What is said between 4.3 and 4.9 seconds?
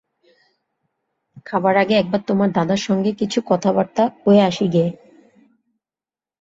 আসি গে।